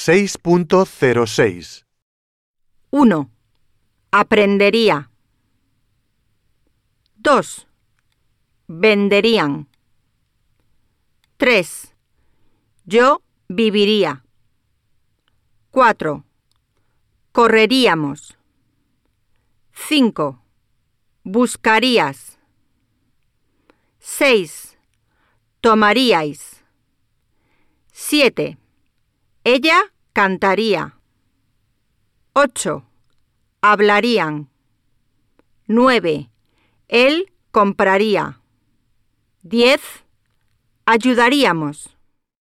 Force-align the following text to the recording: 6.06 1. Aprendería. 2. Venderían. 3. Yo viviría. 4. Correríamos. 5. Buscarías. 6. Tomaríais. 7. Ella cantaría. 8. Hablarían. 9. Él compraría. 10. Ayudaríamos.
6.06 0.00 1.84
1. 2.88 3.30
Aprendería. 4.10 5.10
2. 7.16 7.66
Venderían. 8.66 9.68
3. 11.36 11.94
Yo 12.86 13.20
viviría. 13.48 14.24
4. 15.70 16.24
Correríamos. 17.32 18.38
5. 19.74 20.42
Buscarías. 21.24 22.38
6. 23.98 24.78
Tomaríais. 25.60 26.64
7. 27.92 28.56
Ella 29.44 29.80
cantaría. 30.12 30.96
8. 32.34 32.84
Hablarían. 33.62 34.50
9. 35.66 36.30
Él 36.88 37.32
compraría. 37.50 38.38
10. 39.42 39.80
Ayudaríamos. 40.84 41.96